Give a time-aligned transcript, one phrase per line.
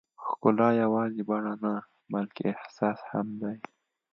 [0.25, 1.73] ښکلا یوازې بڼه نه،
[2.13, 3.57] بلکې احساس هم دی.